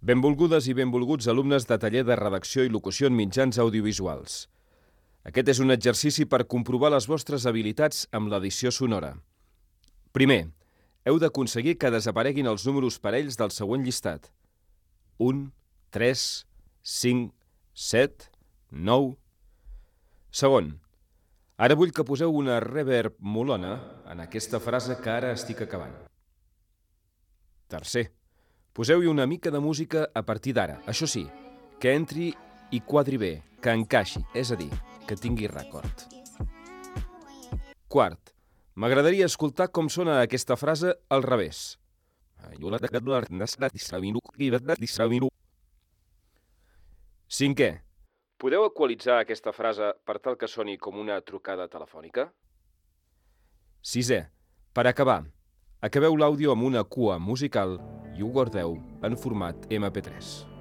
[0.00, 4.46] Benvolgudes i benvolguts alumnes de taller de redacció i locució en mitjans audiovisuals.
[5.28, 9.10] Aquest és un exercici per comprovar les vostres habilitats amb l'edició sonora.
[10.16, 10.46] Primer,
[11.04, 14.30] heu d'aconseguir que desapareguin els números parells del següent llistat.
[15.18, 15.50] 1,
[15.92, 16.22] 3,
[16.80, 17.34] 5,
[17.74, 18.30] 7,
[18.70, 19.10] 9...
[20.32, 20.70] Segon,
[21.60, 23.74] ara vull que poseu una reverb molona
[24.08, 25.92] en aquesta frase que ara estic acabant.
[27.68, 28.06] Tercer,
[28.72, 30.78] poseu-hi una mica de música a partir d'ara.
[30.86, 31.26] Això sí,
[31.80, 32.30] que entri
[32.70, 34.70] i quadri bé, que encaixi, és a dir,
[35.08, 36.06] que tingui record.
[37.90, 38.30] Quart,
[38.74, 41.78] m'agradaria escoltar com sona aquesta frase al revés.
[47.30, 47.70] Cinquè,
[48.40, 52.30] podeu equalitzar aquesta frase per tal que soni com una trucada telefònica?
[53.82, 54.24] Sisè,
[54.74, 55.22] per acabar,
[55.80, 57.78] acabeu l'àudio amb una cua musical
[58.20, 58.74] i ho guardeu
[59.06, 60.59] en format MP3.